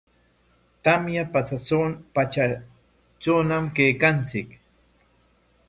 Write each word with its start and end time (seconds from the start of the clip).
Tamya 0.83 1.23
patsatrawñam 1.33 3.65
kaykanchik. 3.75 4.49